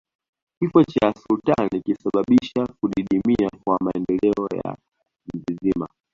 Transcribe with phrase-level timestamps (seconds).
[0.59, 4.77] Kifo cha sultani kilisababisha kudidimia kwa maendeleo ya
[5.33, 5.87] mzizima